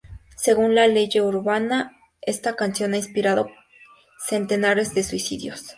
[0.35, 3.51] Según la leyenda urbana, esta canción ha inspirado
[4.17, 5.61] centenares de suicidios.